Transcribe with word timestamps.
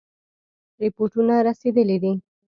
رپوټونه 0.81 1.35
رسېدلي 1.47 1.97
دي. 2.03 2.13